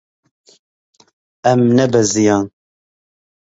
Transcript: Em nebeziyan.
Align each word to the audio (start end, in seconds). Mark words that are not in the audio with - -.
Em 1.51 1.61
nebeziyan. 1.77 2.45